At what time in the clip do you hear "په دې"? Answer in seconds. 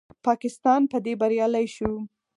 0.91-1.13